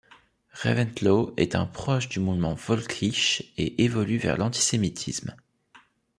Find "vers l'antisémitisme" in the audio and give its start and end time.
4.17-5.35